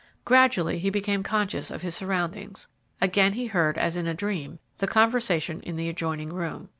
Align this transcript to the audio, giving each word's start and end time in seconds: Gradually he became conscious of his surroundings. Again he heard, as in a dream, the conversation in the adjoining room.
Gradually 0.25 0.79
he 0.79 0.89
became 0.89 1.21
conscious 1.21 1.69
of 1.69 1.83
his 1.83 1.93
surroundings. 1.93 2.67
Again 2.99 3.33
he 3.33 3.45
heard, 3.45 3.77
as 3.77 3.95
in 3.95 4.07
a 4.07 4.15
dream, 4.15 4.57
the 4.79 4.87
conversation 4.87 5.61
in 5.61 5.75
the 5.75 5.89
adjoining 5.89 6.29
room. 6.33 6.69